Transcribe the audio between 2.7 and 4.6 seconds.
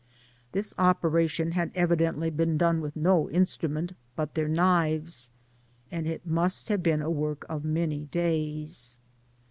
with no instrument but their